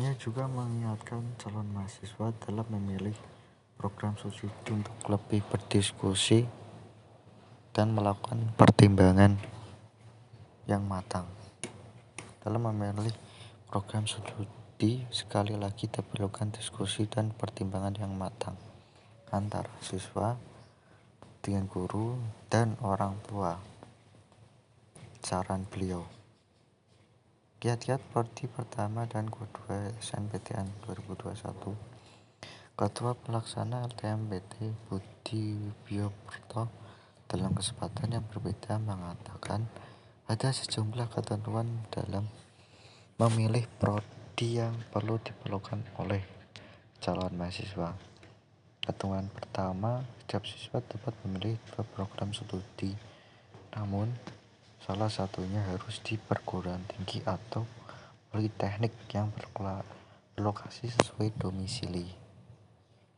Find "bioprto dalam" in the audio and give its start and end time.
35.84-37.52